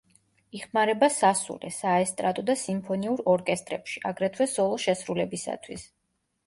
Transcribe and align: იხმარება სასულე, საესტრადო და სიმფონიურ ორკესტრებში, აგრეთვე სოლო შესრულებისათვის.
იხმარება 0.59 1.09
სასულე, 1.15 1.71
საესტრადო 1.75 2.47
და 2.49 2.57
სიმფონიურ 2.63 3.23
ორკესტრებში, 3.37 4.03
აგრეთვე 4.15 4.53
სოლო 4.59 4.83
შესრულებისათვის. 4.89 5.89